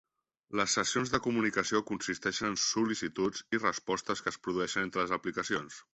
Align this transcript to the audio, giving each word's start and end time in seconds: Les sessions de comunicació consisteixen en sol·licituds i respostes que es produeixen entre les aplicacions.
Les 0.59 0.71
sessions 0.77 1.11
de 1.15 1.19
comunicació 1.25 1.81
consisteixen 1.91 2.49
en 2.53 2.57
sol·licituds 2.63 3.45
i 3.57 3.61
respostes 3.63 4.25
que 4.25 4.35
es 4.37 4.41
produeixen 4.49 4.87
entre 4.91 5.05
les 5.05 5.19
aplicacions. 5.21 5.83